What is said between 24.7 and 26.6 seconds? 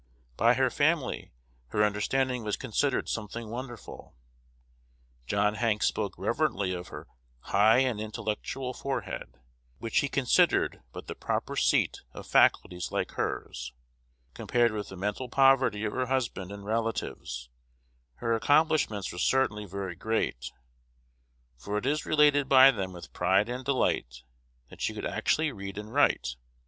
that she could actually read and write.